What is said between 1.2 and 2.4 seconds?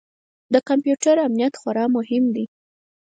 امنیت خورا مهم